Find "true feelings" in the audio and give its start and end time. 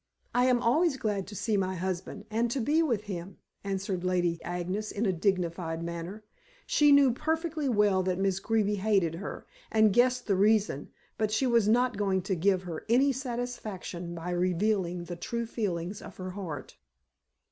15.15-16.01